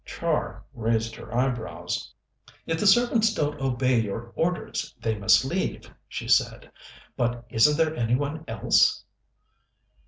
Char 0.03 0.63
raised 0.73 1.13
her 1.15 1.31
eyebrows. 1.31 2.11
"If 2.65 2.79
the 2.79 2.87
servants 2.87 3.35
don't 3.35 3.61
obey 3.61 3.99
your 4.01 4.31
orders 4.35 4.95
they 4.99 5.15
must 5.15 5.45
leave," 5.45 5.93
she 6.07 6.27
said. 6.27 6.71
"But 7.15 7.45
isn't 7.51 7.77
there 7.77 7.95
any 7.95 8.15
one 8.15 8.43
else?" 8.47 9.05